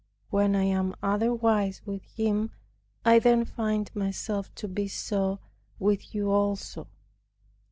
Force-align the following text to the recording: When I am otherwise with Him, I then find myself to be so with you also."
When 0.31 0.55
I 0.55 0.63
am 0.63 0.95
otherwise 1.03 1.83
with 1.85 2.01
Him, 2.05 2.49
I 3.05 3.19
then 3.19 3.45
find 3.45 3.95
myself 3.95 4.51
to 4.55 4.67
be 4.67 4.87
so 4.87 5.37
with 5.77 6.15
you 6.15 6.31
also." 6.31 6.87